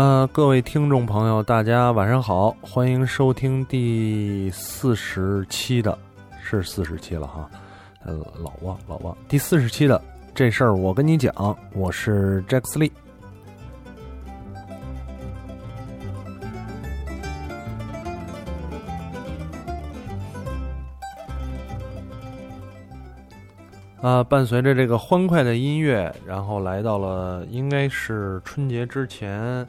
[0.00, 5.98] 呃，各位听众朋友，大家晚上好，欢迎收听第四十期的，
[6.42, 7.50] 是四十期了哈，
[8.06, 10.02] 呃，老忘老忘，第四十期的
[10.34, 12.90] 这事儿我跟你讲，我是 Jack Lee。
[24.00, 29.68] 啊，伴随着这个欢快的音乐，然后来到了应该是春节之前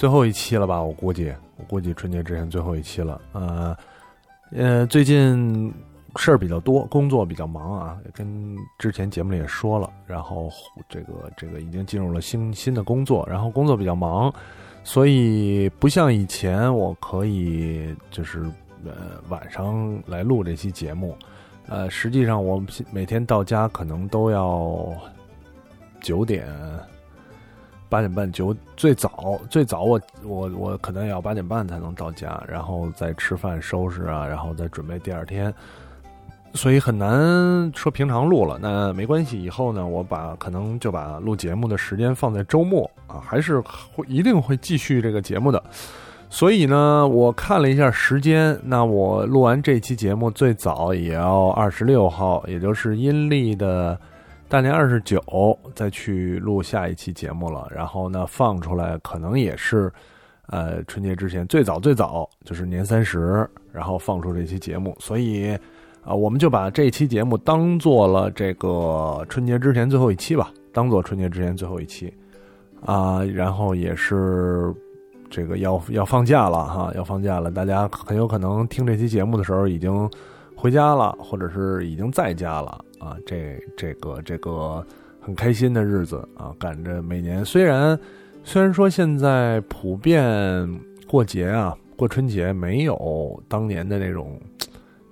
[0.00, 0.82] 最后一期了吧？
[0.82, 3.20] 我估计，我估计春节之前最后一期了。
[3.32, 3.76] 呃，
[4.50, 5.70] 呃，最近
[6.16, 9.92] 事儿比较多，工作比较忙啊，跟之前节目里也说了。
[10.06, 10.50] 然后
[10.88, 14.32] 这个这个已经进入了新新的工作，然后工作比较忙，
[14.84, 18.40] 所以不像以前我可以就是
[18.86, 21.14] 呃晚上来录这期节目。
[21.68, 24.94] 呃，实际上我每天到家可能都要
[26.00, 26.48] 九点、
[27.90, 35.52] 八点半、九最早最早我我我可能也要八点半才能到家，然后再吃饭、收拾啊，然后再准备第二天，
[36.54, 38.58] 所以很难说平常录了。
[38.62, 45.62] 那没关系，以后呢，我把可能就把录节目的时间放在周末啊，还是会一定会继续这个节目的。
[46.32, 53.98] 所以呢，我看了一下时间，那我录完这期节目最早也要二十六号，也就是阴历的
[54.50, 57.70] 大年二十九再去录下一期节目了。
[57.72, 59.90] 然后呢，放出来可能也是，
[60.48, 64.92] 呃，春节之前最早最早就是年三十，然后放出这期节目。
[64.98, 65.56] 所以
[66.02, 72.12] 啊，我们就把这期节目当做了这个春节之前最后一期吧，当做春节之前最后一期
[72.84, 74.74] 啊，然后也是。
[75.32, 80.10] 这个要要放假了哈，要放假了，大家很有可能听这期节目的时候已经
[80.56, 83.16] 回家了，或者是已经在家了啊。
[83.26, 84.86] 这这个这个
[85.20, 87.98] 很开心的日子啊，赶着每年虽然
[88.44, 94.40] 虽然说现在普遍过节啊，过春节没有当年的那种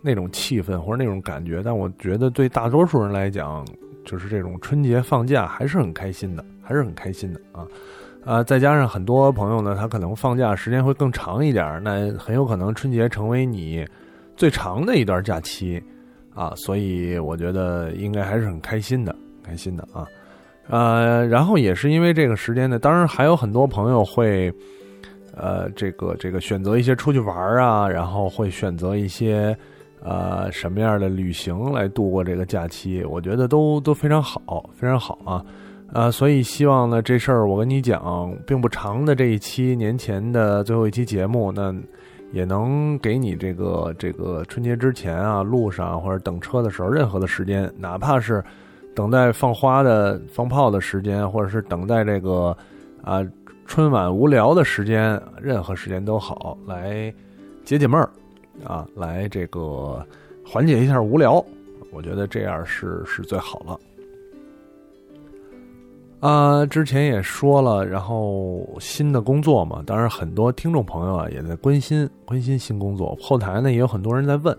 [0.00, 3.66] 那种气氛或者那种感觉，但我觉得对大多数人来讲，
[4.04, 7.66] 就是这种春节放假还是很开心的，还是很开心的啊。
[8.24, 13.86] 啊，再加上很多朋友呢，他可能放假时间会更长一点，那很有可能春节成为你
[14.36, 15.82] 最长的一段假期
[16.38, 19.12] 啊，所以我觉得应该还是很开心的，
[19.42, 20.06] 开心的啊。
[20.68, 24.52] 呃，然后也是因为这个时间呢，当然还有很多朋友会，
[25.34, 29.56] 呃，这个这个选择一些出去玩啊，然后会选择一些
[30.00, 35.44] 呃什么样的旅行来度过这个假期，我觉得都都非常好，非常好啊。
[35.92, 41.74] 啊，所以希望呢，这事儿我跟你讲，并不长的这一期年前的最后一期节目，那
[42.32, 48.44] 也能给你这个这个春节之前啊，路上或者等车的时候，任何的时间，哪怕是
[48.94, 52.56] 等待放花的放炮的时间，或者是等待这个
[53.02, 53.26] 啊
[53.66, 57.12] 春晚无聊的时间，任何时间都好，来
[57.64, 58.10] 解解闷儿
[58.64, 60.04] 啊，来这个
[60.44, 61.44] 缓解一下无聊，
[61.92, 63.78] 我觉得这样是是最好了。
[66.20, 73.16] 啊，之前也说了，然后新的工作嘛，当然很多听众朋友啊也在关心关心新工作。
[73.20, 74.58] 后台呢也有很多人在问，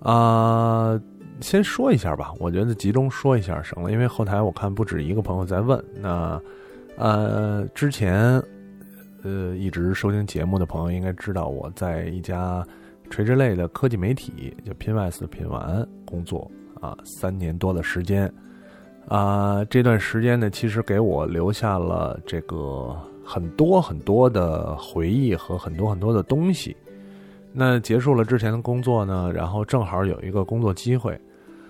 [0.00, 1.00] 啊，
[1.40, 5.82] 先说一下吧，我觉得集中说一下省了，因为后台我看不止一个朋友在问。
[5.98, 6.38] 那
[6.98, 8.42] 呃，之前
[9.22, 12.62] 呃一直收听节目的朋友应该知道，我在一家
[13.08, 16.50] 垂直类的科技媒体，就拼 s 的拼完工作
[16.82, 18.30] 啊，三年多的时间。
[19.08, 26.76] 啊，这段时间呢，其实给我留下了这个很多很多的回忆和很多很多的东西。
[27.52, 31.18] 那结束了之前的工作呢，然后正好有一个工作机会，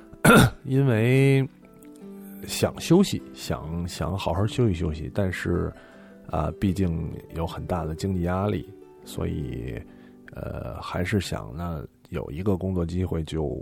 [0.64, 1.46] 因为
[2.46, 5.70] 想休息，想想好好休息休息，但是
[6.30, 8.68] 啊，毕竟有很大的经济压力，
[9.04, 9.80] 所以
[10.32, 13.56] 呃，还是想呢有一个工作机会就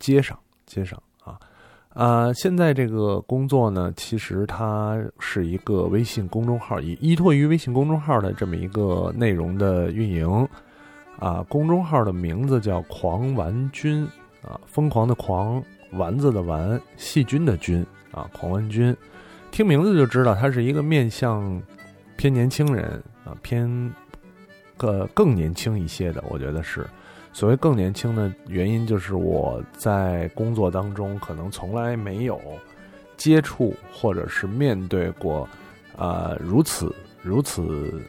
[0.00, 0.36] 接上
[0.66, 1.00] 接上。
[1.90, 10.48] 啊，现在这个工作呢，其实它是一个微信公众号，依依托于微信公众号的这么一个内容的运营。
[11.18, 14.08] 啊，公众号的名字叫“狂玩君”，
[14.42, 18.96] 啊，疯狂的狂，丸子的丸，细菌的菌，啊，狂玩君。
[19.50, 21.60] 听名字就知道，它是一个面向
[22.16, 23.68] 偏年轻人啊，偏
[24.78, 26.86] 个更年轻一些的，我觉得是。
[27.32, 32.40] 所谓更年轻的原因，就是我在工作当中可能从来没有
[33.16, 35.48] 接触或者是面对过，
[35.96, 38.02] 啊，如此如此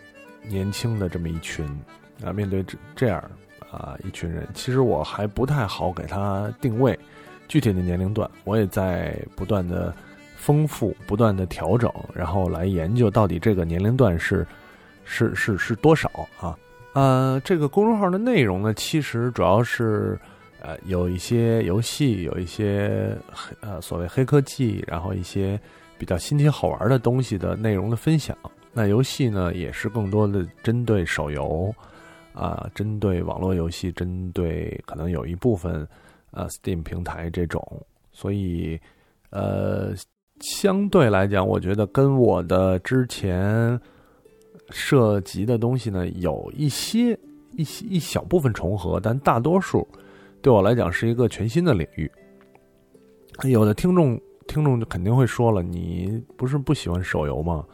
[0.47, 1.65] 年轻的这么一群
[2.23, 3.23] 啊，面对这这样
[3.71, 6.97] 啊一群人，其实我还不太好给他定位
[7.47, 9.93] 具体的年龄段，我也在不断的
[10.35, 14.45] 丰富、不断的调整，然后来研究到底这个年龄段是
[15.05, 16.09] 是是是多少
[16.39, 16.57] 啊？
[16.93, 20.19] 呃，这个公众号的内容呢，其实主要是
[20.61, 25.59] 呃有一些游戏，有一些黑呃所谓黑科技，然后一些
[25.97, 28.37] 比较新奇好玩的东西的内容的分享。
[28.73, 31.73] 那游戏呢，也是更多的针对手游
[32.33, 35.87] 啊，针对网络游戏，针对可能有一部分
[36.31, 37.61] 呃 Steam 平台这种，
[38.11, 38.79] 所以
[39.29, 39.93] 呃
[40.41, 43.79] 相对来讲，我觉得跟我的之前
[44.71, 47.17] 涉及的东西呢有一些
[47.55, 49.87] 一些一小部分重合，但大多数
[50.41, 52.09] 对我来讲是一个全新的领域。
[53.43, 57.65] 有的听众听众就肯定会说了，你不是不喜欢手游吗？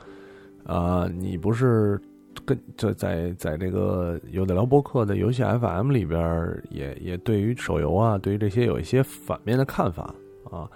[0.66, 2.00] 啊，你不是
[2.46, 10.14] 跟就在在这个有的聊博客的游戏 FM 里边，也也对于手游啊，对于这些有一些反面的看法
[10.52, 10.70] 啊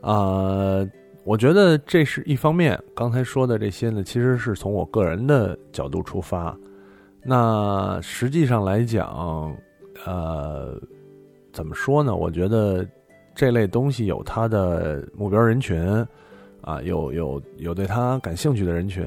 [0.00, 0.86] 啊，
[1.24, 2.78] 我觉得这是一方面。
[2.94, 6.56] 刚才说的这些呢，其实是从我个人的角度出发。
[7.22, 9.56] 那实际上来讲，
[10.04, 10.80] 呃，
[11.52, 12.14] 怎么说呢？
[12.14, 12.86] 我觉得
[13.34, 16.06] 这类东西有它的目标人群。
[16.66, 19.04] 啊，有有有对他感兴趣的人群，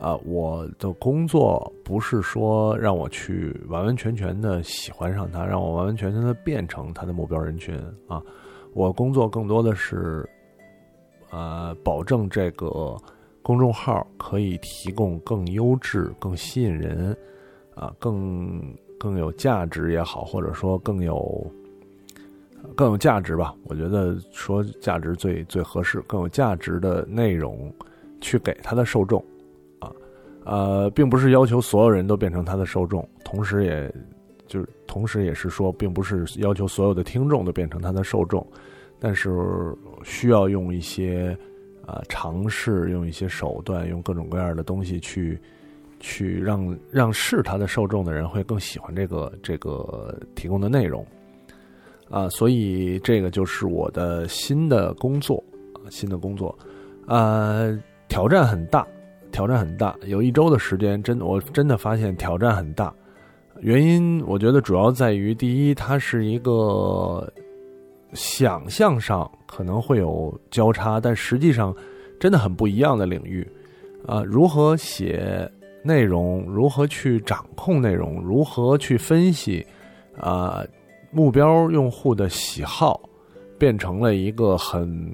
[0.00, 8.20] 啊，我的工作不是说让我去完完全全的喜欢上他，让我完完全全的变成他的目标人群啊，
[8.74, 10.28] 我工作更多的是，
[11.32, 12.96] 呃，保证这个
[13.42, 17.16] 公众号可以提供更优质、更吸引人，
[17.74, 18.62] 啊，更
[19.00, 21.44] 更有价值也好，或者说更有。
[22.76, 27.70] 更有价值吧，我觉得说价值最最合适，更有价值的内容
[28.20, 29.20] 去给他的受众，
[29.80, 29.90] 啊，
[30.44, 33.92] 呃，并不是要求所有人都变成他的受众，同时也
[34.46, 38.46] 就是同时也是说，并不是要求所有的听众都变成他的受众，
[39.02, 41.36] 但是需要用一些
[41.84, 45.36] 啊尝试，用一些手段，用各种各样的东西去
[45.98, 51.04] 去让让是他的受众的人会更喜欢这个这个提供的内容。
[52.08, 55.42] 啊，所以这个就是我的新的工作，
[55.90, 56.56] 新的工作，
[57.08, 57.76] 呃，
[58.06, 58.86] 挑战很大，
[59.32, 59.96] 挑战很大。
[60.04, 62.94] 有一周的时间，真，我真的发现挑战很大。
[63.60, 67.32] 原因我觉得主要在于，第一，它是一个
[68.12, 71.74] 想象上可能会有交叉，但实际上
[72.18, 73.46] 真的很不一样的领域。
[74.06, 75.50] 啊，如何写
[75.82, 79.66] 内容，如何去掌控内容，如何去分析，
[80.18, 80.64] 啊。
[81.14, 82.98] 目标用户的喜好
[83.58, 85.12] 变成了一个很，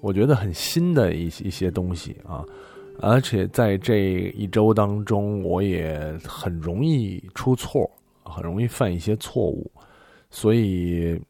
[0.00, 2.44] 我觉得很新的一一些东西啊，
[3.00, 3.98] 而且在这
[4.36, 7.90] 一周当中，我也很容易出错，
[8.22, 9.68] 很容易犯一些错误，
[10.30, 11.20] 所以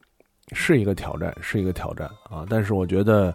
[0.52, 2.44] 是一个挑战，是一个挑战啊。
[2.48, 3.34] 但是我觉得，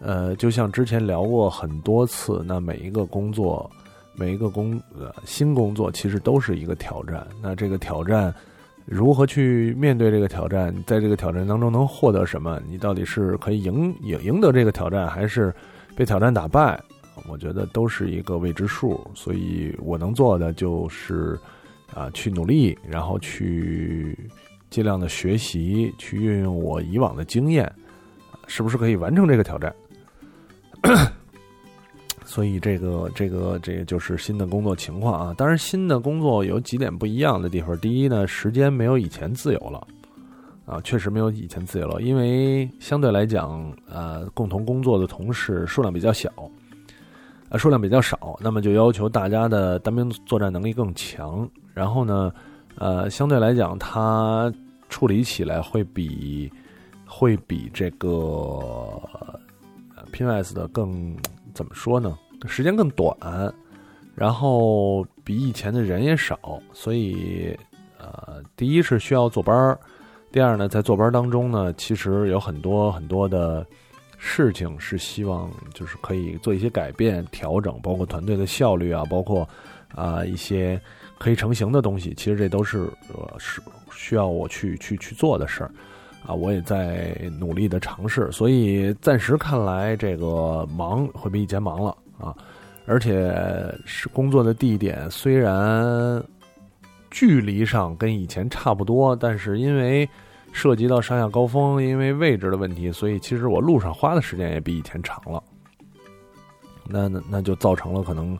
[0.00, 3.70] 呃，就像之前聊过很多次，那每一个工作，
[4.14, 7.26] 每一个工呃新工作，其实都是一个挑战。
[7.42, 8.34] 那这个挑战。
[8.86, 10.74] 如何去面对这个挑战？
[10.84, 12.60] 在这个挑战当中能获得什么？
[12.66, 15.54] 你到底是可以赢赢赢得这个挑战，还是
[15.94, 16.80] 被挑战打败？
[17.28, 19.08] 我觉得都是一个未知数。
[19.14, 21.38] 所以我能做的就是
[21.94, 24.18] 啊，去努力，然后去
[24.70, 27.70] 尽量的学习，去运用我以往的经验，
[28.46, 29.74] 是不是可以完成这个挑战？
[32.24, 35.34] 所以这个这个这个就是新的工作情况啊。
[35.36, 37.76] 当然，新的工作有几点不一样的地方。
[37.78, 39.84] 第一呢，时间没有以前自由了，
[40.64, 42.00] 啊，确实没有以前自由了。
[42.00, 46.30] 因为相对来讲，呃，共同工作的同事数量比较小，
[47.48, 51.48] 呃，数量比较少，那么就要求大家的单兵作战能力更强。
[51.74, 52.32] 然后呢，
[52.80, 54.52] 呃，相对来讲，它
[54.88, 56.50] 处理起来会比
[57.06, 59.00] 会比这个
[60.12, 61.16] PNS 的更。
[61.52, 62.16] 怎么说呢？
[62.46, 63.12] 时间更短，
[64.14, 66.38] 然后比以前的人也少，
[66.72, 67.58] 所以
[67.98, 69.78] 呃，第一是需要坐班儿，
[70.30, 73.66] 第二呢，在坐班当中呢，其实有很多很多的
[74.16, 79.46] 事情是希望就是可以做一些改变调整，包括团队的效率啊，包括
[79.94, 80.80] 啊一些
[81.18, 83.60] 可以成型的东西，其实这都是呃是
[83.92, 85.70] 需要我去去去做的事儿。
[86.26, 92.36] 啊，我也在努力的尝试，所以暂时看来，这个忙会比以前忙了啊，
[92.84, 93.34] 而且
[93.86, 96.22] 是工作的地点虽然
[97.10, 100.06] 距离上跟以前差不多，但是因为
[100.52, 105.42] 涉及到上下高峰，因为位置的问题，所以其实我路上花的时间也比以前长了。
[106.84, 108.38] 那那那就造成了可能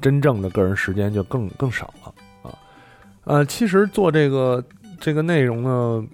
[0.00, 2.58] 真正的个人时间就更更少了啊。
[3.24, 4.62] 呃，其实做这个
[5.00, 6.06] 这个内容呢。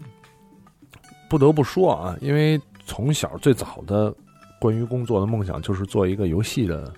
[1.26, 4.14] 不得不说啊，因为从小最早的
[4.60, 6.92] 关于工作的梦想就是做一个游戏的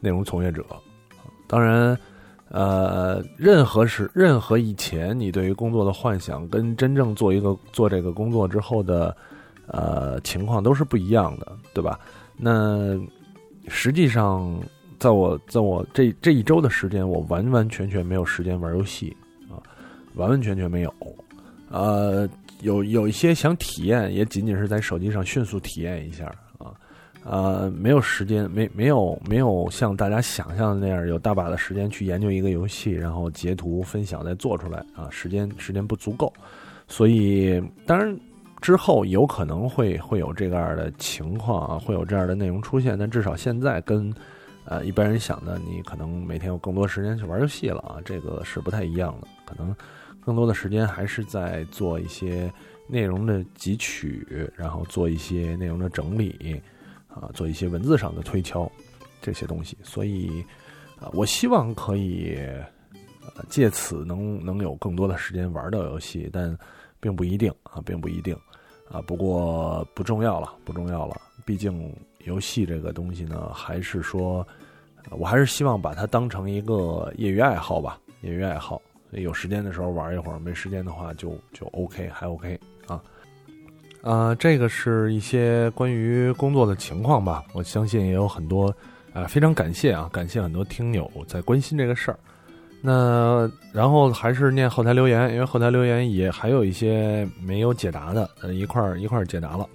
[0.00, 0.62] 内容从业者。
[1.46, 1.96] 当然，
[2.48, 9.16] 呃，任何是任何以前你对于工作的幻想，跟真正做一个做这个工作之后的
[9.66, 11.98] 呃情况都是不一样的，对吧？
[12.36, 13.00] 那
[13.68, 14.60] 实际上，
[15.00, 19.16] 在我在我这这一周的时间，我完完全全没有时间玩游戏
[19.48, 19.56] 啊，
[20.14, 20.94] 完完全全没有。
[21.70, 22.28] 呃，
[22.60, 26.26] 有有一些想体验，也仅仅是在手机上迅速体验一下
[26.58, 26.74] 啊。
[27.24, 36.30] 呃，没有时间，没没有没有像大家想象的那样有大把的时间去研究一个游戏，然后截图分享再做出来啊，时间时间不足够，
[36.88, 38.14] 所以当然
[38.60, 44.12] 之后有可能会会有这样的情况啊，会有这样的内容出现，但至少现在跟
[44.70, 49.76] 呃一般人想的，你可能每天有更多时间去玩游戏了啊，这个是不太一样的，可能
[50.24, 52.50] 更多的时间还是在做一些
[52.86, 56.62] 内容的汲取，然后做一些内容的整理。
[57.12, 58.70] 啊，做一些文字上的推敲，
[59.20, 60.46] 这些东西，所以
[61.00, 62.38] 啊，我希望可以
[63.34, 66.56] 呃借此能能有更多的时间玩到游戏，但
[67.00, 68.32] 并不一定啊，并不一定
[68.88, 69.02] 啊。
[69.02, 71.20] 不过不重要了，不重要了。
[71.44, 71.92] 毕竟
[72.26, 74.46] 游戏这个东西呢，还是说，
[75.10, 78.80] 我还是希望把它当成一个业余爱好吧，业余爱好。
[79.12, 83.02] 有时间的时候玩一会儿，没时间的话就就 OK，还 OK 啊。
[84.02, 87.44] 啊，这个是一些关于工作的情况吧。
[87.52, 88.74] 我相信也有很多，
[89.12, 92.18] 啊，非常感谢啊，感谢很多听友在关心这个事儿。
[92.80, 99.68] 那然后还是念后台留言，因为后台留言也还有一些没有解答的，呃，一块儿一块儿解答了。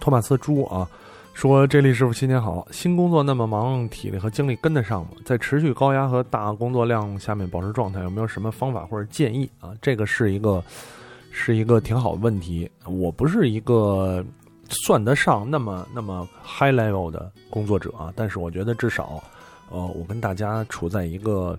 [0.00, 0.88] 托马斯猪啊，
[1.36, 5.10] 说这李师傅新年好，新工作那么忙，体力和精力跟得上吗？
[5.22, 9.74] 在持续高压和大工作量下面保持状态，有没有什么方法或者建议啊？
[9.82, 10.64] 这个是一个。
[11.38, 12.66] 是一个挺好的问题。
[12.86, 14.24] 我不是一个
[14.70, 19.22] 算得上那么那么 high level 的工作者啊，但是我觉得至少，
[19.70, 21.54] 呃，我跟大家处在一个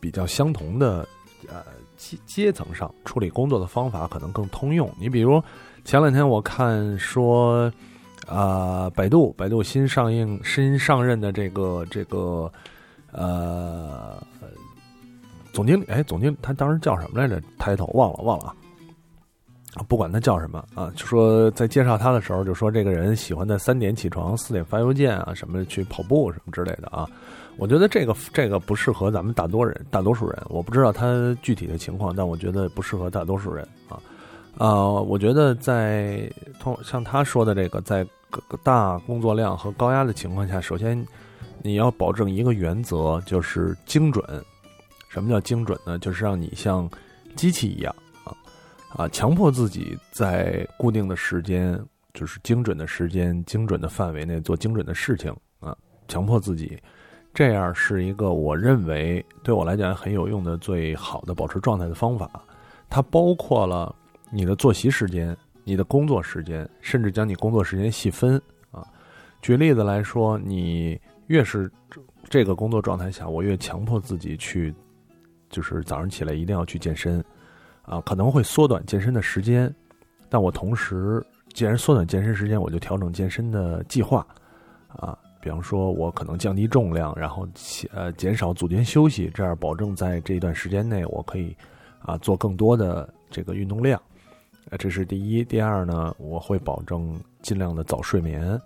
[0.00, 1.06] 比较相同的
[1.46, 1.62] 呃
[1.96, 4.92] 阶阶层上，处理工作的方法可能更通用。
[4.98, 5.40] 你比如
[5.84, 7.72] 前两天我看说，
[8.26, 12.50] 啊，百度百度新上映新上任的这个这个
[13.12, 14.22] 呃
[15.52, 17.40] 总经理，哎，总经理他当时叫什么来着？
[17.58, 18.54] 抬头忘了忘了
[19.74, 19.82] 啊。
[19.88, 27.08] 不管他叫什么啊，就说在介绍他的时候，就说这个人喜欢在三点起床，四点发邮件啊，什么去跑步什么之类的啊。
[27.56, 30.42] 我觉得这个这个不适合咱们大多人，大多数人。
[30.48, 34.00] 我不知道他具体的情况，但我觉得不适合大多数人啊。
[34.56, 36.30] 啊，我觉得在
[36.60, 38.06] 通像他说的这个，在
[38.62, 41.04] 大工作量和高压的情况下，首先
[41.62, 44.24] 你要保证一个原则，就是精准。
[45.08, 45.98] 什么叫精准呢？
[45.98, 46.88] 就是让你像
[47.36, 47.94] 机器一样。
[48.96, 51.80] 啊，强迫自己在固定的时间，
[52.12, 55.76] 就是精准的时间、精准的范围内做精准的事情啊。
[56.06, 56.80] 强迫自己，
[57.32, 62.30] 这样是一个我认为对我来讲很有用的、最好的保持状态的方法。
[62.88, 63.92] 它包括了
[64.34, 68.34] 你的作息时间、你的工作时间，甚至将你工作时间细分
[68.72, 68.84] 啊。
[69.40, 71.70] 举例子来说，你越是
[72.28, 74.74] 这个工作状态下，我越强迫自己去，
[75.48, 77.24] 就是早上起来一定要去健身。
[77.82, 79.72] 啊，可能会缩短健身的时间，
[80.28, 84.26] 但我同时，既然缩短健身时间，我就调整健身的计划。
[84.88, 87.46] 啊，比方说，我可能降低重量，然后
[87.92, 91.56] 呃减少组间休息，这样保证在这一段时间内，我可以
[92.00, 94.02] 啊做更多的这个运动量。
[94.78, 95.44] 这是第一。
[95.44, 98.60] 第二呢，我会保证尽量的早睡眠。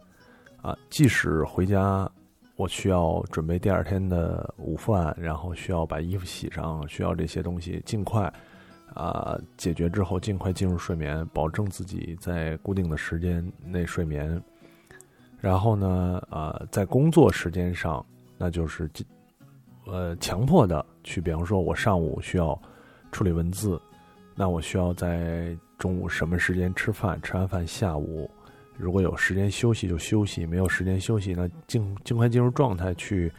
[0.63, 2.11] 啊，即使回家，
[2.57, 8.33] 我需要准备第二天的午饭，然后需要把衣服洗上，需要这些东西尽快。
[8.95, 14.43] 啊，解决之后尽快进入睡眠，保证自己在固定的时间内睡眠。
[15.39, 18.05] 然后呢，啊，在工作时间上，
[18.37, 18.91] 那就是
[19.87, 22.61] 呃强迫的去，比方说，我上午需要
[23.13, 23.81] 处理文字，
[24.35, 27.21] 那我需要在中午什么时间吃饭？
[27.23, 28.31] 吃完饭下午
[28.77, 33.33] 如果有时间休息就休息，没有时间休息，那尽尽快进入状态去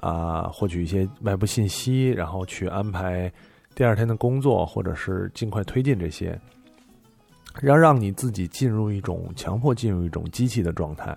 [0.00, 3.32] 啊获取一些外部信息，然后去安排。
[3.74, 6.40] 第二天的工作，或者是尽快推进这些，
[7.62, 11.14] 要让你自己进入一种强迫进入一种机器的状态，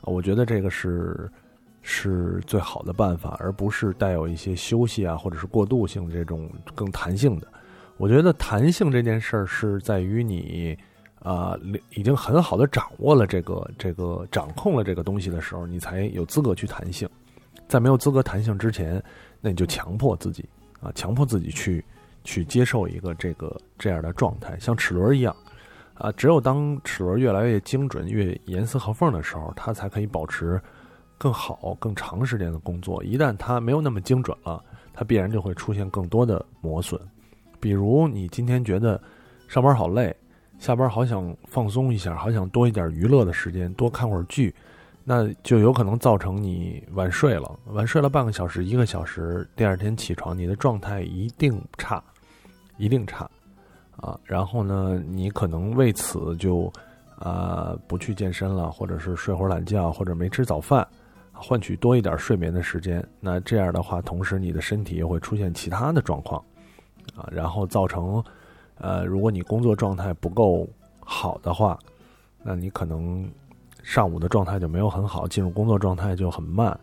[0.00, 1.30] 我觉得这个是
[1.82, 7.46] 是最好的办法，而不是带有一些休息啊，或者是过渡性这种更弹性的。
[7.96, 10.76] 我觉得弹性这件事儿是在于你
[11.20, 11.56] 啊，
[11.90, 17.08] 已经很好的掌握了这个这个掌控了这个东西的时候，你才有资格去弹性。
[17.68, 19.02] 在没有资格弹性之前，
[19.40, 20.44] 那你就强迫自己。
[20.80, 21.84] 啊，强迫自己去
[22.24, 25.34] 去接受一个这个这样的状态，像齿轮一样，
[25.94, 30.60] 啊，只有当齿轮越来越精准、越严丝合缝的时候，它才可以保持
[31.16, 33.02] 更好、更长时间的工作。
[33.04, 34.60] 一旦它没有那么精准了，
[34.92, 37.00] 它必然就会出现更多的磨损。
[37.62, 39.00] 比如你今天觉得
[39.46, 40.14] 上班好累，
[40.58, 44.52] 下班好想放松一下，好想多一点娱乐的时间，多看会儿剧，
[45.04, 47.56] 那就有可能造成你晚睡了。
[47.66, 52.02] 晚睡了半个小时、一个小时，第二天起床，你的状态一定差，
[52.78, 53.30] 一定差
[53.96, 54.18] 啊。
[54.24, 56.72] 然后呢，你可能为此就
[57.16, 60.84] 啊不去健身了，或者是睡会儿懒觉，或者没吃早饭。
[61.32, 66.44] 换取多一点睡眠的时间，那这样的话，同时你的身体又会出现其他的状况，
[67.14, 68.22] 啊，然后造成，
[68.78, 70.68] 呃，如果你工作状态不够
[71.00, 71.78] 好的话，
[72.42, 73.30] 那你可能
[73.82, 76.78] 上午的状态就没有很好，进入工作状态就很慢，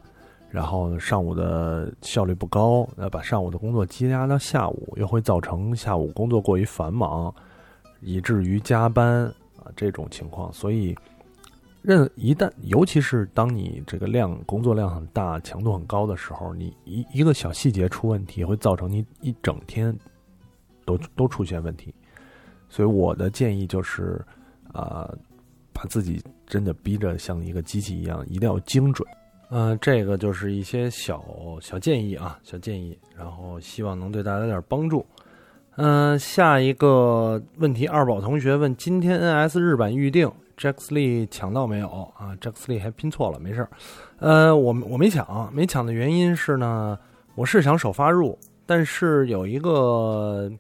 [0.50, 7.34] 然后上午的效率不高，那把上午的工作积压到下午，又会造成下午工作过于繁忙，
[8.02, 9.26] 以至于加班
[9.58, 10.96] 啊这种情况，所以。
[11.82, 19.98] 任一旦，尤其是当你这个量工作量很大、强度很高的时候，你一一个小细节出问题，会造成你一整天
[20.98, 21.94] 都都出现问题。
[22.70, 24.24] 所以我的建议就是，
[24.74, 25.10] 啊，
[25.74, 29.08] 把自己真的逼着像一个机器一样，一定要精准。
[29.52, 31.24] 嗯，这个就是一些小
[31.60, 35.06] 小建议啊，小建议，然后希望能对大家有点帮助。
[35.78, 40.32] 嗯，下一个问题，二宝同学问：今天 NS 日版预定。
[40.58, 43.70] Jax Lee 抢到没有啊？Jax Lee 还拼错了，没事儿。
[44.18, 47.00] 呃，我我没抢，没抢的原因是呢，
[47.34, 50.52] 我是想首发入，但是有一个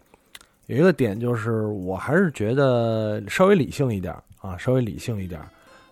[0.69, 5.41] 有一个点就是，我还是觉得稍微理性一点啊，稍微理性一点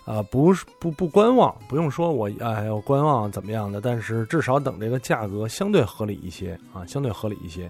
[0.05, 7.69] 啊，不是不不观望，不用说我哎要观望怎么样的，但是至少等这个价格相对合理一些啊，相对合理一些，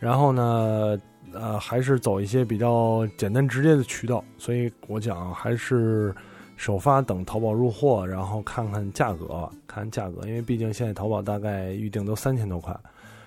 [0.00, 0.98] 然后呢。
[1.32, 6.14] 呃，还是走一些比较简单直接的渠道，所以我讲还是
[6.56, 12.74] 首发等淘宝入货，然后看看价格，看价格，因为毕竟现在淘宝大概预定都三千多块，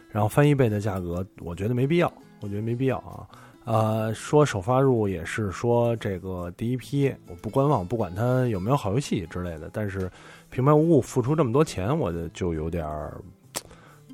[0.10, 3.28] 然后翻一倍的价格，我觉得没必要，我觉得没必要啊。
[3.66, 10.12] 呃，说首发入也是说这个第一批，我不观望，不管它有没有好游戏之类的，但是
[10.50, 13.22] 平白无故付出这么多钱，我就就有点儿，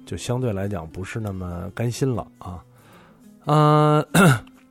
[0.05, 2.61] 就相对来讲不是那么甘心了啊。
[3.45, 4.05] 嗯，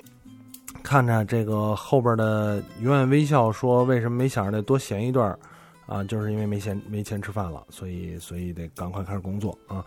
[0.83, 5.35] 看着这个后边的永远微笑说：“为什么没想着再多闲一段
[5.87, 9.83] 啊，就是因为没钱没钱吃饭了，所以所以得赶快开始工作啊。”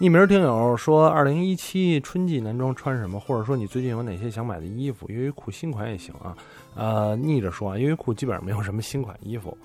[0.00, 3.18] 匿名听友说：“二零一七春季男装穿什么？
[3.18, 5.10] 或者说你最近有哪些想买的衣服？
[5.10, 6.36] 优衣库新款也行啊。”
[6.76, 9.58] 呃，逆着说啊，优衣库基本上没有什么新款衣服。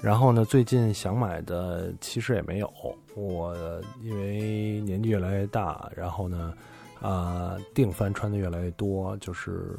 [0.00, 2.72] 然后呢，最近想买的其实也没有。
[3.16, 3.52] 我
[4.00, 6.54] 因为年纪越来越大，然后呢。
[7.00, 9.74] 啊，定番穿的越来越多，就是，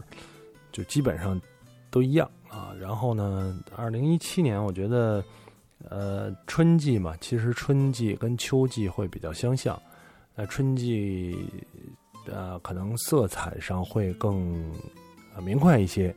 [0.71, 1.39] 就基本上
[1.91, 2.73] 都一样啊。
[2.79, 5.23] 然后呢，二零一七年，我觉得，
[5.87, 9.79] 呃，春季嘛，其实春季跟秋季会比较相像。
[10.35, 11.37] 那春季，
[12.25, 14.71] 呃，可能色彩上会更
[15.43, 16.15] 明快一些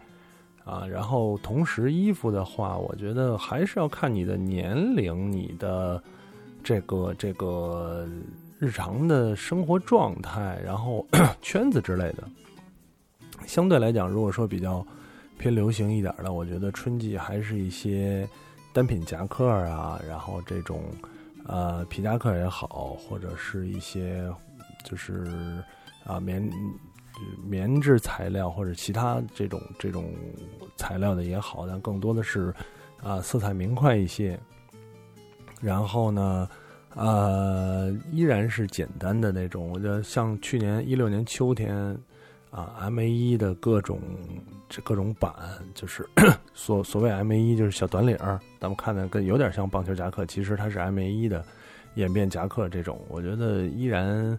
[0.64, 0.86] 啊。
[0.86, 6.02] 然后同时，衣服的话，我觉得还是要看你的年龄，你的
[6.62, 8.08] 这个这个。
[8.60, 11.06] 日常的生活状态，然后
[11.42, 12.22] 圈子之类的，
[13.46, 14.86] 相对来讲，如果说比较
[15.36, 18.26] 偏流行一点的，我觉得春季还是一些
[18.72, 20.84] 单品夹克啊，然后这种
[21.46, 24.28] 呃皮夹克也好，或者是一些
[24.82, 25.26] 就是
[26.04, 26.50] 啊棉
[27.42, 30.12] 棉质材料或者其他这种这种
[30.76, 32.52] 材料的也好，但更多的是
[33.02, 34.38] 啊色彩明快一些，
[35.60, 36.48] 然后呢。
[36.96, 39.68] 呃，依然是简单的那种。
[39.68, 41.76] 我觉得像去年一六年秋天，
[42.52, 44.00] 啊，M A 一的各种
[44.68, 45.32] 这各种版，
[45.74, 46.08] 就是
[46.54, 51.44] 所所谓 M A 一就是小短领儿，咱们看的跟有点像棒球夹克，其实它是 M A 一的
[51.94, 53.00] 演变夹克这种。
[53.08, 54.38] 我觉得依然，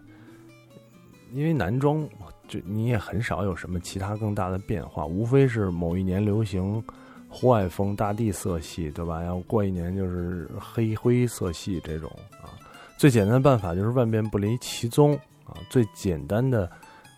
[1.32, 2.08] 因为男装
[2.48, 6.82] 就你也很少有什么其他更大的变化，无非是某一年流行。
[7.28, 9.22] 户外风、大地色系，对吧？
[9.24, 12.08] 要过一年就是黑灰色系这种
[12.40, 12.54] 啊。
[12.96, 15.12] 最简单的办法就是万变不离其宗
[15.44, 15.58] 啊。
[15.68, 16.70] 最简单的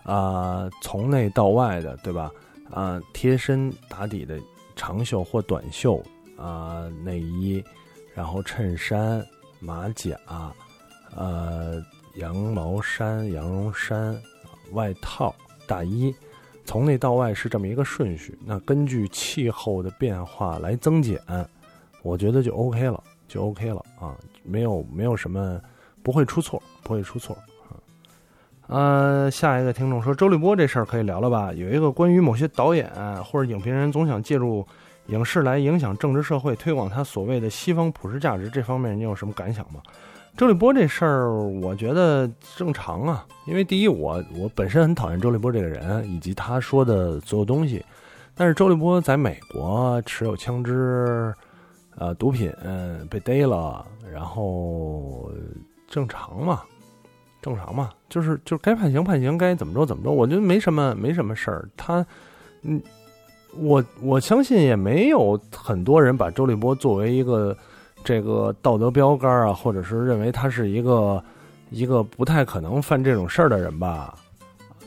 [0.03, 2.33] 啊，从内到外的，对吧？
[2.71, 4.39] 啊，贴身打底的
[4.77, 6.03] 长袖或短袖
[6.37, 7.63] 啊内衣，
[8.15, 9.25] 然后衬衫、
[9.61, 10.19] 马甲、
[11.15, 11.83] 呃
[12.17, 14.21] 羊毛衫、羊绒衫、
[14.73, 15.35] 外套、
[15.67, 16.15] 大衣。
[16.65, 21.19] 从内到外是这么一个顺序，那根据气候的变化来增减，
[22.03, 25.59] 我觉得就 OK 了，就 OK 了啊，没有没有什么
[26.03, 27.35] 不会出错，不会出错。
[28.69, 31.53] 呃，下一个听众说周立波这事儿可以聊了吧？
[31.55, 32.91] 有一个关于某些导演
[33.25, 34.67] 或者影评人总想借助
[35.07, 39.81] 影视来影响政治社会，推广他所谓的西方普世价值，这方面你有什么感想吗？
[40.37, 47.83] 周立波这事儿，我觉得正常啊，因为第一，我我本身很讨厌周立波这个人以及他说的所有东西，
[48.35, 51.35] 但是周立波在美国持有枪支、
[51.97, 52.53] 呃毒品
[53.09, 55.33] 被逮了，然后
[55.89, 56.61] 正常嘛，
[57.49, 61.69] 正常嘛，就是就是该判刑判刑，该怎么着怎么着，我觉得没什么没什么事儿。
[61.77, 62.05] 他，
[62.63, 62.81] 嗯，
[63.57, 67.57] 我我相信也没有很多人把周立波作为一个。
[68.05, 71.23] 这个道德标杆啊，或者是认为他是一个
[71.69, 74.15] 一个不太可能犯这种事儿的人吧，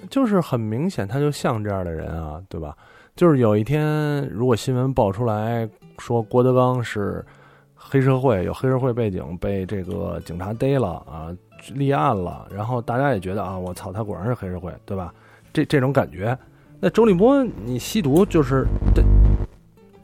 [0.09, 2.75] 就是很明显他就像这样的人啊，对吧？
[3.13, 5.69] 就是有一天如果新闻爆出来
[5.99, 7.23] 说郭德纲是
[7.75, 11.35] 黑社会，有黑社会背景，被这个警察逮了啊，
[11.73, 15.13] 立案了，然后大家也觉得啊，我操，他果然是黑社会，对吧？
[15.53, 16.37] 这这种感觉，
[16.79, 19.03] 那周立波你吸毒就是对。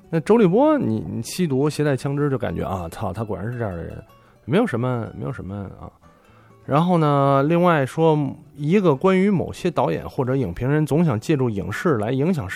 [0.09, 4.01] 那周立波，你你吸毒携带枪支，就感觉啊，操，他果然是这样的人，
[4.45, 5.91] 没有什么，没有什么啊。
[6.65, 8.17] 然后呢，另外说
[8.55, 12.47] 一个关于某些导演或者影评人总想借助影视来影响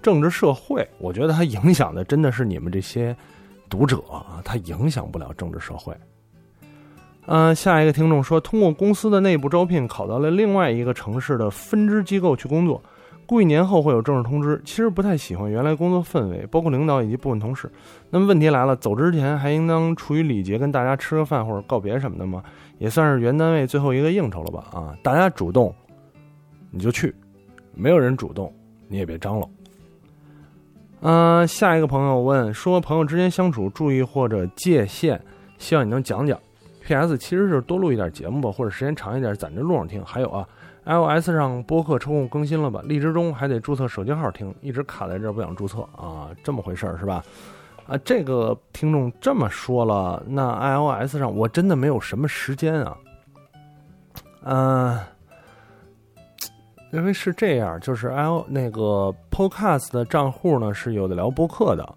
[0.00, 3.16] 政治社会，我觉得他影响的真的是你们这些
[3.68, 5.96] 读者啊，他影响不了政治社会。
[7.26, 12.82] 嗯，下一个听众说，通过公司的内部招聘，考到了另外一个城市的分支机构去工作。
[13.24, 14.60] 估计年后会有正式通知。
[14.64, 17.70] 其实不太喜欢原来工作氛围，包括领导以及部分同事。
[18.10, 22.42] 那么问题来了，走之前还应当出于礼节跟大家吃个饭或者告别什么的吗？
[22.78, 24.64] 也算是原单位最后一个应酬了吧？
[24.72, 25.72] 啊，大家主动
[26.72, 27.14] 你就去，
[27.72, 28.52] 没有人主动
[28.88, 29.48] 你也别张罗。
[31.00, 35.18] 嗯，下一个朋友问说，朋友之间相处注意或者界限，
[35.56, 36.38] 希望你能讲讲。
[36.84, 37.16] P.S.
[37.16, 40.04] 其实是多录一点节目吧，或者时间长一点攒着路上听。
[40.04, 40.46] 还有啊。
[40.84, 42.82] iOS 上播客抽空更新了吧？
[42.84, 47.24] 荔枝中还得注册手机号听，一直卡在这不想注册啊，这么回事儿是吧？
[47.86, 50.52] 啊，这个听众这么说了，那
[51.06, 52.96] iOS 上我真的没有什么时间啊。
[54.42, 54.98] 嗯，
[56.92, 58.44] 因为是这样，就是 I.O.
[58.48, 61.94] 那个 Podcast 的账户呢是有的聊播客的，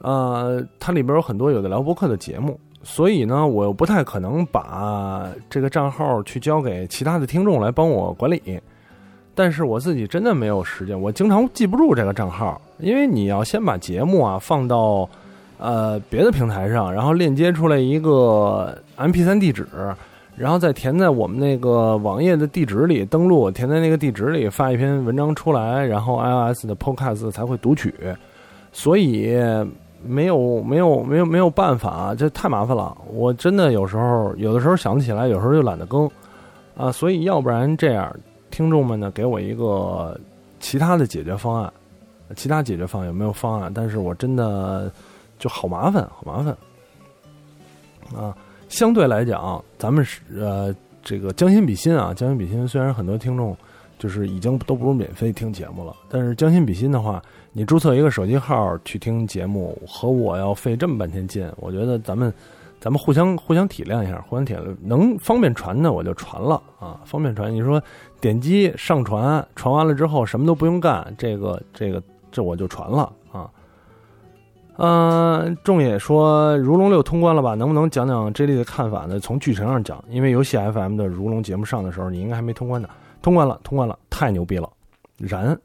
[0.00, 2.58] 呃，它里边有很多有的聊播客的节目。
[2.84, 8.60] 所以呢，我又不太可能把这个账号去交给其他的听众来帮我管理，
[9.34, 15.08] 但是我自己真的没有时间，我经常记不住这个账号，因为你要先把节目啊放到
[15.58, 19.66] 呃别的平台上，然后链接出来一个 MP3 地址，
[20.36, 27.92] 然后再填在我们那个网页的地址里登录，填在那个地址里发一篇文章出来，然后 iOS 的 Podcast 才会读取，
[28.72, 29.36] 所以。
[30.06, 32.96] 没有没有没有没有办法，这太麻烦了。
[33.12, 36.08] 我真的有时候有的时候想得起来，有时候又懒得更，
[36.76, 38.14] 啊，所以要不然这样，
[38.50, 40.18] 听众们呢给我一个
[40.60, 41.72] 其他的解决方案，
[42.36, 43.72] 其他解决方案有没有方案？
[43.74, 44.90] 但是我真的
[45.38, 46.56] 就好麻烦，好麻烦。
[48.16, 48.36] 啊，
[48.68, 52.66] 相对来讲，咱们是呃这个将心比心啊，将心比心。
[52.68, 53.56] 虽然很多听众
[53.98, 57.22] 就是已经都不是免费听节目了，但是将心比心的话。
[57.58, 62.32] 你注册一个手机号去听节目，和我要费这么半天劲，我觉得咱们，
[62.78, 67.52] 咱们互相互相体谅一下，互相体谅，能方便传的我就传了啊，方便传。
[67.52, 67.82] 你说
[68.20, 73.50] 点击上传，传完了之后什么都不用干，这个这个这我就传了啊。
[74.76, 77.56] 嗯，仲野说《如龙六》通关了吧？
[77.56, 79.18] 能不能讲讲 J 莉的看法呢？
[79.18, 82.88] 从剧情上讲，因为游戏 FM 的《如龙》节目上的时候，你应该还没通关呢。
[83.20, 84.70] 通关了，通关了，太牛逼了，
[85.16, 85.58] 燃！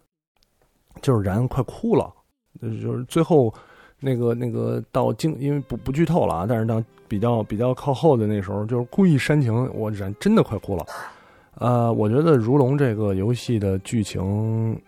[1.01, 2.13] 就是燃快哭了，
[2.61, 3.53] 就是最后
[3.99, 10.85] 那个那个到经，因为不不剧透了啊，但是到比较比较靠后的那时候，就是故意煽情，我燃真的快哭了。
[11.55, 14.79] 呃，我觉得《如龙》这个游戏的剧情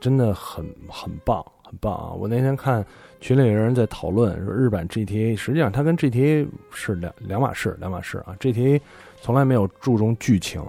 [0.00, 2.12] 真的很很棒，很棒啊！
[2.12, 2.84] 我那天看
[3.20, 8.34] 群里有人在讨论说，日版 GTA 实际上它跟 GTA 是两两码事，两码事啊。
[8.40, 8.80] GTA
[9.20, 10.60] 从来没有注重剧情，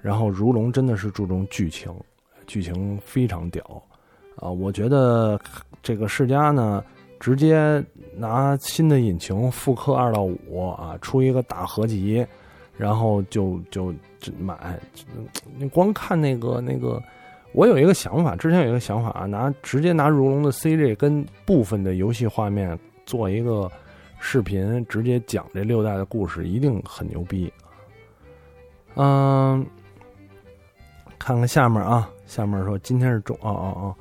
[0.00, 1.92] 然后《如龙》真的是注重剧情，
[2.46, 3.82] 剧情非常屌。
[4.40, 5.38] 啊，我觉得
[5.82, 6.84] 这个世嘉呢，
[7.18, 7.84] 直接
[8.16, 12.26] 拿新的引擎复刻二到五啊，出一个大合集，
[12.76, 14.78] 然后就就就买。
[15.56, 17.02] 你光看那个那个，
[17.52, 23.70] 我有一个想法，之前有一个想法啊，拿直接拿如龙的 CG 跟部分的游戏画面做一个
[24.20, 27.52] 视频，直接讲这六代的故事，一定很牛逼。
[28.94, 29.66] 嗯，
[31.18, 33.96] 看看下面啊，下面说今天是中，哦哦哦。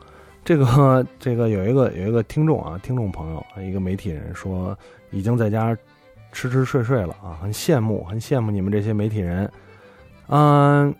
[0.47, 4.77] 这个 这个有一个有一个听众啊，听众朋友，一个媒体人说
[5.12, 5.75] 已经在家
[6.31, 9.51] 吃吃睡睡了啊，很羡慕，很羡慕你们这些媒体人。
[10.29, 10.95] 嗯，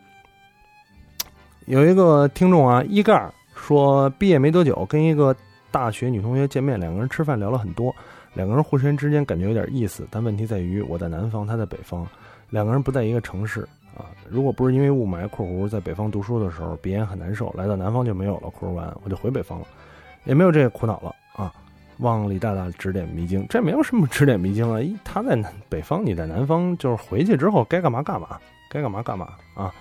[1.66, 5.34] 有一个听众啊，一盖说毕业没多久，跟一个
[5.72, 7.96] 大学女同学见面，两个人吃饭聊了很多，
[8.34, 12.06] 两个人互相之间感觉有点意思，但问题在于我在南方，他在北方，
[12.50, 13.66] 两个人不在一个城市
[13.98, 14.06] 啊。
[14.30, 19.66] 如果不是因为雾霾（括弧在北方读书的时候鼻炎很难受），来到南方就没有了（括弧完我就回北方了，
[20.24, 21.54] 也没有这个苦恼了啊。
[22.00, 24.84] 望李大大指点迷津，这没有什么指点迷津了。
[24.84, 25.36] 一他在
[25.68, 29.74] 北方，你在南方，就是回去之后该干嘛干嘛，该干嘛干嘛啊。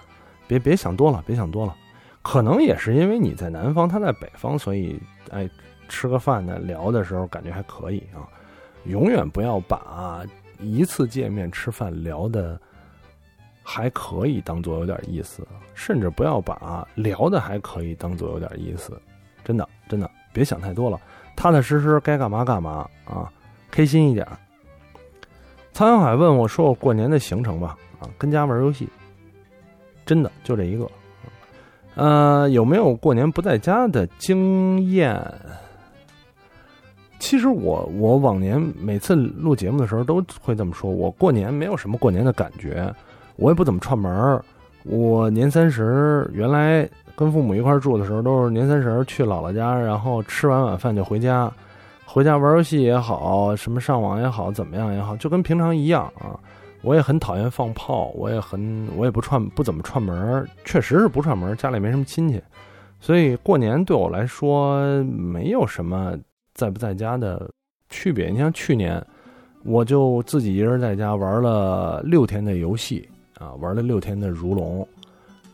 [0.49, 1.77] 别别想多了，别想多了。
[2.23, 4.99] 可能也是因为你在南方，他在北方，所以
[5.31, 5.47] 哎，
[5.89, 8.25] 吃个饭呢，聊的时候感觉还可以啊。
[8.85, 10.25] 永远不要把
[10.59, 12.59] 一次见面吃饭聊的
[13.69, 18.97] 还可以当做有点意思，甚至不要把聊的还可以当做有点意思。
[19.45, 21.01] 真的，真的，别想太多了，
[21.35, 23.29] 踏踏实实该干嘛干嘛啊，
[23.69, 24.25] 开心一点。
[25.73, 28.89] 苍阳海问我说：“我过年的行程吧，啊，跟家玩游戏。”
[30.07, 30.89] 真的就这一个，
[31.97, 35.21] 呃，有没有过年不在家的经验？
[37.19, 42.95] 其实我我往年每次录节目的时候都会这么说，我过年没有什么过年的感觉，
[43.37, 44.45] 我也不怎么串门儿。
[44.85, 51.53] 我年三十原来跟父母一块住的时候，都是年三十去姥姥家，然后吃完晚饭就回家，
[52.05, 56.39] 回家玩游戏也好，什么上网也好，怎么样也好，就跟平常一样啊。
[56.83, 62.41] 我也很讨厌放炮，我也很我也不串不怎么串门确实是不串门家里没什么亲戚，
[63.01, 66.17] 所以过年对我来说没有什么
[66.55, 67.51] 在不在家的
[67.89, 68.29] 区别。
[68.29, 69.05] 你像去年，
[69.65, 74.87] 我就自己一人在家玩了六天的游戏啊，玩了六天的如龙，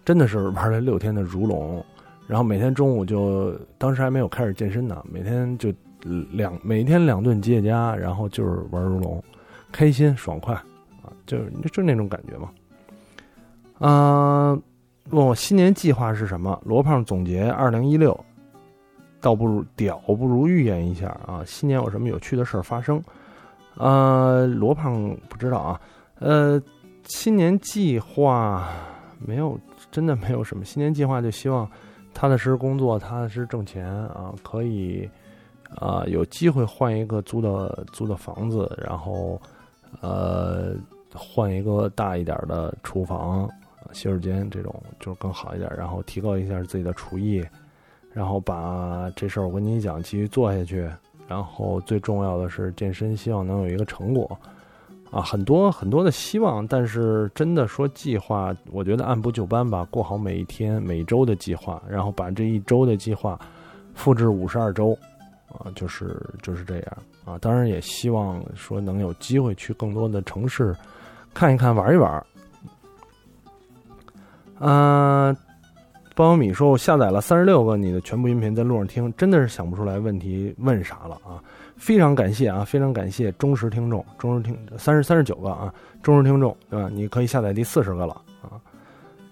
[0.05, 1.85] 真的是玩了六天的如龙，
[2.27, 5.73] 然后每天中午就当时还没有开始健身呢，每天就
[6.31, 9.23] 两每天两顿吉野家，然后就是玩如龙，
[9.71, 11.12] 开心爽快啊。
[11.25, 12.51] 就是就那种感觉嘛，
[13.88, 14.59] 啊，
[15.11, 16.61] 问我新年计划是什么？
[16.64, 18.18] 罗胖总结二零一六，
[19.21, 23.01] 倒不如屌不如预言一下啊，新年有什么有趣的事发生？
[23.77, 25.81] 啊，罗胖不知道啊，
[26.18, 26.61] 呃，
[27.14, 28.68] 新年计划
[29.18, 29.59] 没有，
[29.90, 31.68] 真的没有什么新年计划，就希望
[32.14, 35.09] 踏踏实实工作，踏踏实实挣钱啊，可以
[35.77, 39.40] 啊，有机会换一个租的租的房子，然后
[40.01, 40.75] 呃。
[41.14, 43.46] 换一个大一点的厨房、
[43.92, 45.70] 洗手间，这种就是更好一点。
[45.77, 47.44] 然后提高一下自己的厨艺，
[48.14, 50.90] 然后把这事儿我跟你讲，继续做下去。
[51.29, 54.38] 然后最重要的是健身，希望能有一个成果
[55.12, 56.66] 啊，很多很多的希望。
[56.66, 63.38] 但是真的说计划，我觉得按部就班吧，过好每一天、每周的计划，然后把这一周的计划
[63.94, 64.98] 复制五十二周
[65.48, 67.38] 啊，就是就是这样啊。
[67.38, 70.75] 当然也希望说能有机会去更多的城市。
[71.35, 72.27] 看一看，玩一玩。
[74.61, 75.35] 嗯，
[76.14, 81.42] 包小米说：“我下载了三十六个你的全部音频，在路上听，真的是想不出来问题问啥了啊！
[81.83, 86.88] 非常感谢啊，非常感谢忠实听众，忠实听三十三十九个啊，忠实听众对吧？
[86.88, 88.55] 你可以下载第四十个了啊。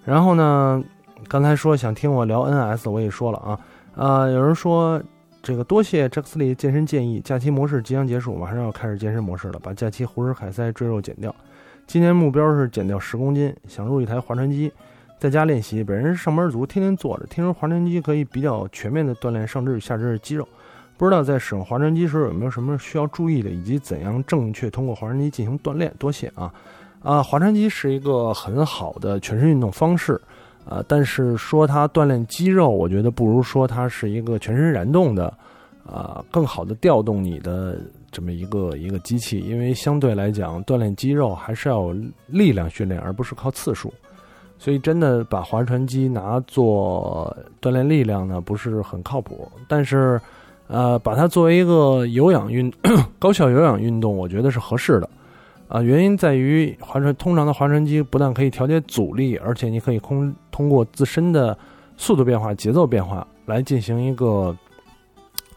[0.05, 0.83] 然后呢，
[1.29, 3.61] 刚才说想听我聊 NS，我也说了啊
[3.95, 5.01] 啊，有人说
[5.41, 11.33] 这个多谢扎克斯利健身建议，假期模式即将结束，马上要开始健身模式了，把假期胡吃海塞赘肉减掉。”
[11.87, 14.73] 今年目标是减掉十公斤，想入一台划船机，
[15.21, 15.85] 在家练习。
[15.85, 17.27] 本人是上班族，天天坐着。
[17.27, 20.49] 听说划船机可以比较全面的锻炼上肢与下肢的肌肉，
[21.01, 25.91] 不知道在使用划船机时候有没有什么需要注意的，以及怎样正确通过划船机进行锻炼？
[25.99, 26.53] 多谢啊！
[27.03, 30.21] 啊，划船机是一个很好的全身运动方式，
[30.69, 35.33] 啊，但是说它锻炼肌肉，我觉得不如说它是一个全身燃动的，
[35.87, 37.79] 啊，更好的调动你的。
[38.13, 43.91] 这么一个一个机器，因为相对来讲，锻炼肌肉还是要有力量训练，而不是靠次数，
[44.59, 49.49] 所以真的把划船机拿做锻炼力量呢，不是很靠谱。
[49.69, 50.21] 但是，
[50.71, 52.73] 呃，把它作为一个有氧运
[53.19, 55.11] 高效有氧运动，我觉得是合适的。
[55.69, 61.57] 啊，原因在于划船通常的划船机不但可以调节阻力，而且你可以空通过自身的
[61.97, 64.57] 速度变化、节奏变化来进行一个。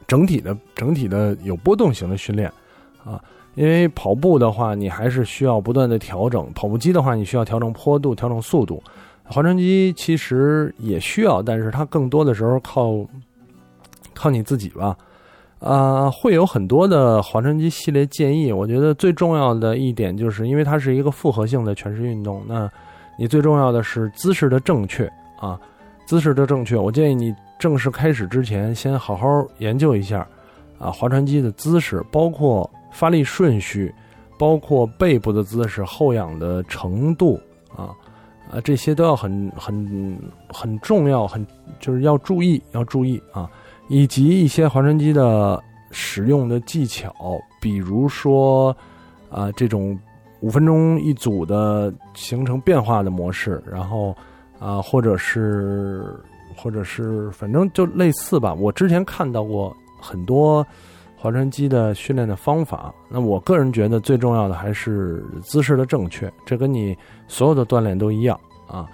[0.05, 2.51] 整体的整体的有波动型的训练，
[3.05, 3.19] 啊，
[3.55, 8.83] 因为跑步的话，你还是需要不断的调整；跑步机的话，你需要调整坡度、调整速度。
[9.23, 12.93] 划船机其实也需要，但是它更多的时候靠
[14.13, 14.97] 靠你自己吧。
[15.59, 18.51] 啊，会有很多的划船机系列建议。
[18.51, 22.69] 我觉得最重要的一点就是，因为它是一个复合性的全身运动，那
[23.17, 25.05] 你最重要的是姿势的正确
[25.39, 25.59] 啊，
[26.05, 26.75] 姿势的正确。
[26.77, 27.33] 我建议你。
[27.59, 29.25] 正式开始之前，先好好
[29.59, 30.27] 研究一下，
[30.77, 33.93] 啊，划船机的姿势，包括发力顺序，
[34.37, 37.39] 包括背部的姿势、后仰的程度，
[37.73, 37.95] 啊，
[38.51, 41.45] 啊，这些都要很很很重要，很
[41.79, 43.49] 就是要注意，要注意啊，
[43.87, 47.13] 以及一些划船机的使用的技巧，
[47.61, 48.75] 比如说
[49.29, 49.97] 啊这种
[50.39, 54.15] 五分钟一组的形成变化的模式，然后
[54.59, 56.19] 啊或者是
[56.55, 58.53] 或者是反正就类似吧。
[58.53, 60.65] 我之前看到过很多
[61.15, 68.85] 划船机的训练的方法，那我个人觉得最重要的还是姿势的正确，这跟你所有的锻炼都一样啊。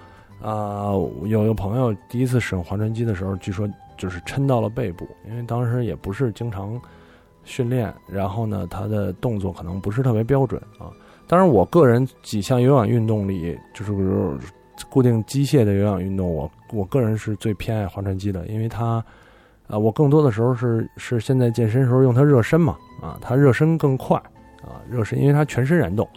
[0.41, 0.91] 啊，
[1.25, 3.67] 有个朋友第一次使用划船机的时候，据说
[3.99, 6.81] 就是抻到了背部，因为当时也不是经常
[7.43, 10.89] 训练，然后呢，他的动作可能不是特别标准啊。
[11.27, 14.39] 当然，我个人几项有氧运动里，就是比如
[14.89, 19.03] 固定机械的有氧运动，我我个人是最偏爱划船机的，因为它，
[19.67, 24.17] 啊，我更多的时候是是现在健身时候用它热身嘛，啊，它热身更快，
[24.63, 26.07] 啊，热身，因为它全身燃动，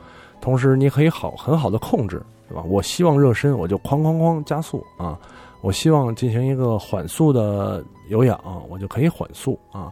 [0.40, 2.22] 同时你可以好很好的控制。
[2.48, 2.62] 对吧？
[2.68, 5.18] 我希望热身，我就哐哐哐加速啊！
[5.62, 9.90] 我希望进行一个缓速的有氧，我就可以缓速啊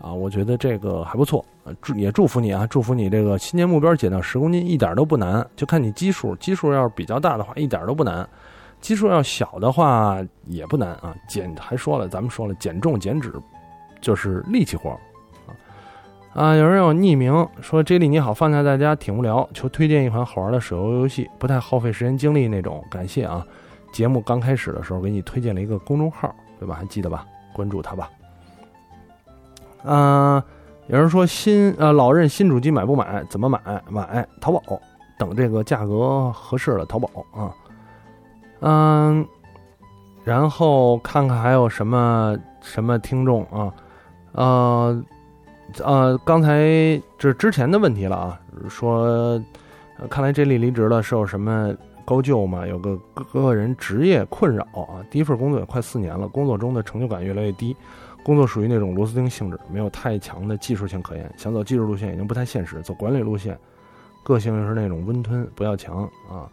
[0.00, 0.12] 啊！
[0.12, 1.44] 我觉得这个还不错，
[1.80, 2.66] 祝也祝福你啊！
[2.68, 8.28] 祝福你这个新年目标减到十公斤一点都不难，就看你基数，基数要是比较大的话一点都不难，
[8.80, 11.16] 基数要小的话也不难啊！
[11.26, 13.32] 减还说了，咱们说了，减重减脂
[14.00, 14.94] 就是力气活。
[16.34, 22.84] 啊，有人有匿名说：“J 莉你好，放假在家挺无聊，求推荐一款好玩的手游游戏，不太耗费时间精力那种。
[22.88, 23.44] 感谢啊！
[23.92, 26.74] 节目刚开始的时候给你推荐了一个公众号，对吧？
[26.74, 27.26] 还记得吧？
[27.52, 28.10] 关注他吧。
[29.84, 30.44] 啊，
[30.86, 33.24] 有人说新呃老任新主机买不买？
[33.30, 33.60] 怎么买？
[33.88, 34.62] 买淘宝，
[35.18, 37.54] 等这个价格合适了淘宝啊。
[38.60, 39.26] 嗯，
[40.24, 43.72] 然后看看还有什么什么听众啊，
[44.32, 45.04] 呃。”
[45.84, 46.58] 呃，刚才
[47.18, 49.38] 这之前的问题了啊，说，
[50.08, 51.70] 看来这里离职了是有什么
[52.08, 52.66] 高就嘛？
[52.66, 52.96] 有个
[53.30, 57.76] 个人职业困扰啊，第一份工作也快四年了，工作中的成就感越来越低，
[58.22, 63.58] 工作属于那种螺丝钉性质，没有太强的技术性可言，想走技术路线已经不太现实，走管理路线，
[64.24, 66.48] 个性又是那种温吞不要强啊，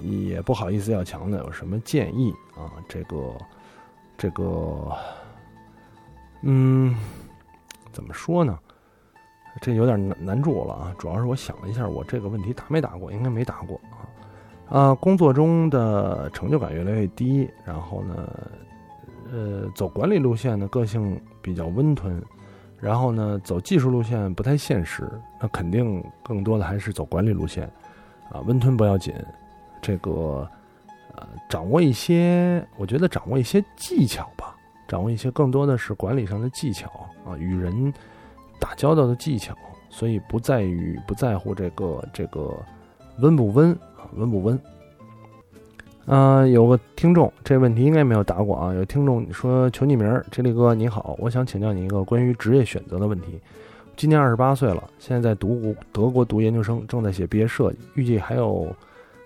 [0.00, 2.72] 也不好意思要强的，有什么建议啊？
[2.88, 3.34] 这个，
[4.16, 4.90] 这个，
[6.40, 6.96] 嗯。
[7.92, 8.58] 怎么说呢？
[9.62, 10.94] 这有点难难住我了啊！
[10.98, 13.10] 主要是我想了一下，我这个问题答没答过？
[13.10, 13.80] 应该没答过
[14.68, 14.94] 啊。
[14.94, 18.28] 工作中的成就感越来越低，然后呢，
[19.32, 22.22] 呃，走管理路线的个性比较温吞，
[22.80, 25.08] 然后呢，走技术路线不太现实。
[25.40, 27.70] 那肯定更多的还是走管理路线
[28.30, 28.40] 啊。
[28.46, 29.14] 温吞不要紧，
[29.80, 30.48] 这个
[31.14, 34.54] 呃，掌握一些，我觉得掌握一些技巧吧。
[34.88, 36.88] 掌握一些更多的是管理上的技巧
[37.24, 37.92] 啊，与人
[38.60, 39.52] 打交道的技巧，
[39.90, 42.56] 所以不在于不在乎这个这个
[43.18, 43.76] 温不温，
[44.16, 44.58] 温不温。
[46.06, 53.40] 啊，有个听众这问题应该没有答过啊，有听众说求匿名，这里哥你好，我想请教你一个关于职业选择的问题。
[53.96, 58.68] 今年二十八岁了，现在在读德国读研究生，正在写毕业设计，预计还有。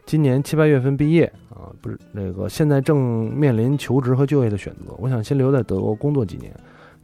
[0.06, 4.92] 今年七八月份毕业啊，不是那个，现在正面临求职和就业的选择。
[4.98, 6.52] 我想先留在德国工作几年，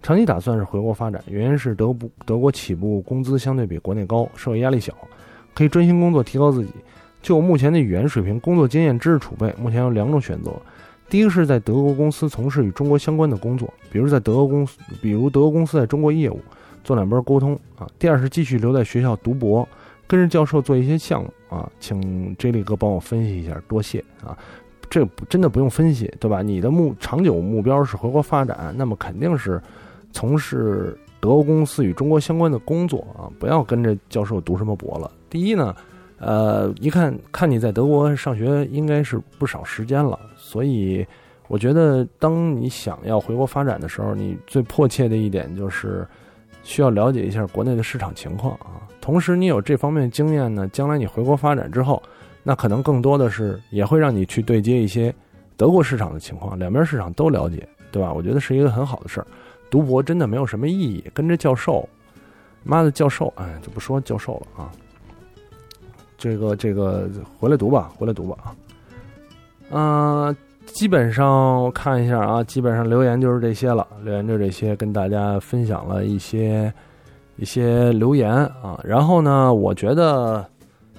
[0.02, 1.22] 长期打算是回国发展。
[1.28, 4.92] 原因是德不德国起步工资相对比国内高，社会压力小，
[5.54, 6.70] 可以专心工作提高自己。
[7.26, 10.52] 就目前的语言水平、工作经验、知识储备，目前有两种选择：
[11.10, 16.38] 第一个是在德国公司从事与中国相关的工作，比如在德国公司，比如德国公司在中国业务
[16.84, 19.68] 做两边沟通啊；第二是继续留在学校读博。
[20.06, 24.38] 跟着教授做一些项目啊，请 J 力哥帮我分析一下，多谢啊！
[24.88, 26.42] 这真的不用分析，对吧？
[26.42, 29.60] 你的目长久目标是回国发展，那么肯定是
[30.12, 33.26] 从事德国公司与中国相关的工作啊！
[33.40, 35.10] 不要跟着教授读什么博了。
[35.28, 35.74] 第一呢，
[36.18, 41.06] 呃，一看看你在德国上学应该是不少时间了，所以
[41.48, 46.06] 我觉得当你想要回国发展的时候，你最迫切的一点就是
[46.62, 48.80] 需要了解一下国内的市场情况啊。
[49.00, 52.02] 同时，你有这方面的经验呢，将来你回国发展之后，
[52.42, 55.14] 那可能更多的是也会让你去对接一些
[55.56, 58.12] 德国市场的情况，两边市场都了解，对吧？
[58.12, 59.26] 我觉得是一个很好的事儿。
[59.70, 61.88] 读博真的没有什么意义，跟着教授，
[62.64, 64.72] 妈的教授，哎，就不说教授了啊。
[66.16, 67.08] 这个这个，
[67.38, 68.36] 回来读吧，回来读吧
[69.70, 69.78] 啊。
[69.78, 70.36] 啊，
[70.66, 76.72] 基本上我看一下啊，基本上留言就是这些了，留言就这些，跟大家分享了一些。
[77.38, 80.42] 一些留言啊，然后呢，我觉得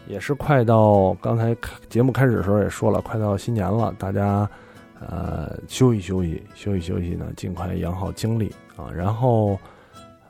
[0.08, 1.58] 也是快到刚才
[1.90, 4.48] 节目开始的时候也说了，快到新年了，大家
[5.00, 8.86] 呃休息休息，休息休息呢，尽快养好精力啊。
[8.96, 9.58] 然后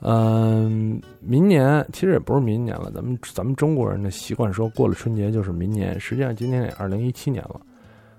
[0.02, 7.62] 嗯，明年其实也不是明年了，咱们咱们中国人的习惯说过了春节就是明年，实际上今年也二零一七年了。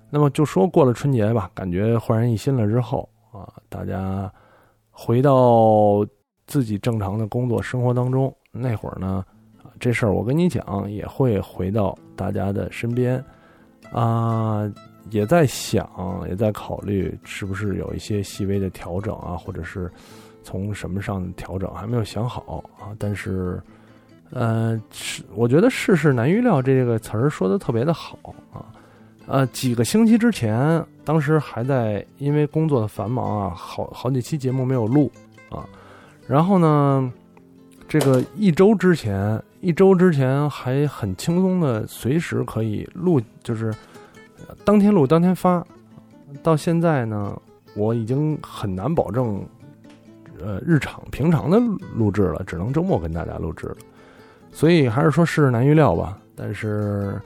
[0.09, 4.31] 那么就说过了春节吧，感觉焕然一新了之后啊，大家
[4.91, 6.05] 回到。
[6.51, 9.23] 自己正常的工作生活当中，那会儿呢，
[9.79, 13.23] 这事儿我跟你讲也会回到大家的身边，
[13.91, 14.67] 啊，
[15.11, 15.87] 也在想，
[16.27, 19.91] 也在考虑是不是有一些细微的调整啊，或者是
[20.49, 22.89] 从什么上调整，还没有想好啊。
[22.97, 23.61] 但是，
[24.31, 28.17] 呃，是我觉得“世事难预料”这个词儿说的特别的好
[28.51, 28.65] 啊。
[29.27, 35.11] 呃，几个星期之前，当时还在因为工作的繁忙啊，好好几期节目没有录
[35.51, 35.63] 啊。
[36.25, 37.13] 然后呢，
[37.87, 43.71] 这个一周之前，一周之前还很轻松的，随时可以录，就是
[44.65, 45.63] 当天录当天发。
[46.41, 47.39] 到现在呢，
[47.75, 49.45] 我已经很难保证，
[50.43, 51.59] 呃，日常平常的
[51.95, 53.77] 录制了，只能周末跟大家录制了。
[54.51, 56.17] 所以还是说世事难预料吧。
[56.35, 57.19] 但是。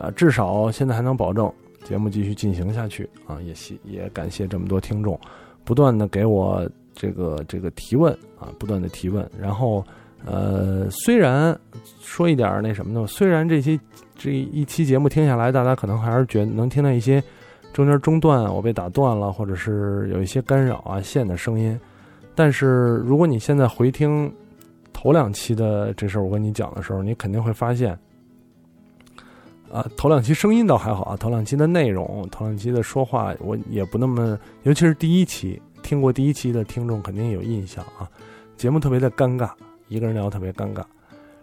[0.00, 1.52] 啊，至少现在还能保证
[1.82, 3.42] 节目继续进行下去啊！
[3.42, 5.18] 也希也感谢这么多听众，
[5.64, 9.28] 不断的给我这个这个提问啊，不断的提问。
[9.36, 9.84] 然后，
[10.24, 11.58] 呃，虽然
[12.00, 13.76] 说一点那什么呢，虽然这些
[14.16, 17.20] 这一期节目听下来，大家可能还是觉得能听到一些
[17.72, 21.76] 中间中断，我被打断了，或者是有一些干扰啊线的声音。
[22.38, 24.32] 但是如果你现在回听
[24.92, 27.98] 头两期的这事儿，我跟你讲的时候，你肯定会发现。
[29.72, 38.08] 啊，头两期声音倒还好啊，头两期的内容，头两期的说话，我也不那么，尤其是第一期，听过第一期的听众肯定有印象啊。
[38.56, 39.50] 节目特别的尴尬，
[39.88, 40.84] 一个人聊特别尴尬。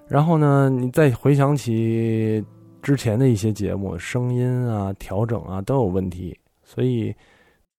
[0.07, 2.41] 然后呢，你再回想起
[2.81, 7.13] 之前的一些节目，声音啊、调整啊都有问题，所以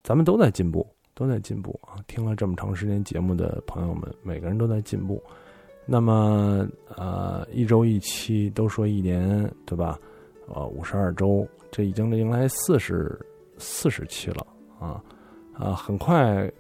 [0.03, 0.87] 咱们都在进步，
[1.17, 1.99] 都在进步啊。
[2.07, 5.21] 听了这么长时间节目的朋友们，每个人都在进步。
[5.85, 9.99] 那么，呃，一周一期，都说一年，对吧？
[10.49, 13.19] 呃，五十二周，这已经迎来四十
[13.57, 14.47] 四十期了
[14.79, 15.03] 啊
[15.55, 15.75] 啊！
[15.75, 16.51] 很快，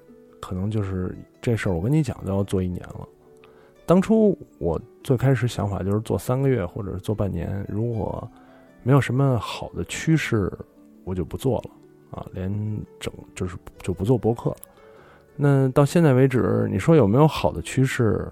[0.40, 3.06] 可能就是这事儿，我跟你讲，都要做一年了。
[3.84, 7.64] 当初我最开始想法就是做三个月，或者是做半年。
[7.68, 8.28] 如果
[8.82, 10.52] 没有什么好的趋势，
[11.04, 11.70] 我就不做了
[12.10, 12.50] 啊，连
[13.00, 14.56] 整就是就不做博客了。
[15.36, 18.26] 那到现在为止，你说有没有好的趋势？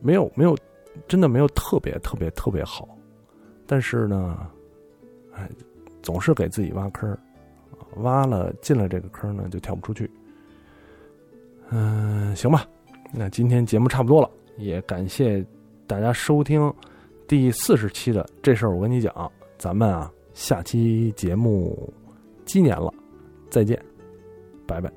[0.00, 0.56] 没有，没有，
[1.06, 2.88] 真的没有特别特别特别好。
[3.66, 4.46] 但是呢，
[5.32, 5.48] 哎，
[6.02, 7.16] 总是给自己挖坑
[7.98, 10.10] 挖了进了这个坑呢，就跳不出去。
[11.70, 12.66] 嗯，行吧，
[13.12, 14.28] 那今天节目差不多了，
[14.58, 15.44] 也感谢
[15.86, 16.72] 大家收听
[17.26, 21.92] 第四十期的这事儿，我跟你讲，咱们啊，下期节目
[22.44, 22.92] 鸡年了，
[23.48, 23.80] 再见，
[24.66, 24.92] 拜拜。